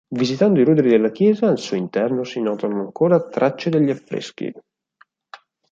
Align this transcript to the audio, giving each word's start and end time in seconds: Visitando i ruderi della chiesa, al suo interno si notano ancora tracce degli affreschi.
Visitando 0.15 0.59
i 0.59 0.63
ruderi 0.63 0.89
della 0.89 1.11
chiesa, 1.11 1.47
al 1.47 1.59
suo 1.59 1.77
interno 1.77 2.23
si 2.23 2.41
notano 2.41 2.79
ancora 2.79 3.23
tracce 3.23 3.69
degli 3.69 3.91
affreschi. 3.91 4.51